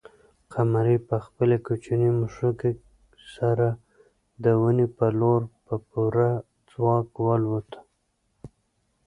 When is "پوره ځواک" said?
5.87-7.07